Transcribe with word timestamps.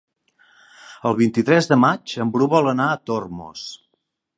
El 1.11 1.17
vint-i-tres 1.21 1.69
de 1.73 1.79
maig 1.85 2.17
en 2.25 2.35
Bru 2.39 2.51
vol 2.57 2.75
anar 2.77 2.89
a 2.97 3.01
Tormos. 3.13 3.73